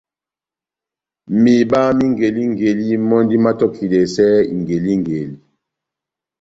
Mihiba 1.41 1.79
má 1.97 2.03
ingelingeli 2.05 2.85
mɔ́ndi 3.07 3.35
mátɔkidɛsɛ 3.45 4.25
ingelingeli. 4.53 5.35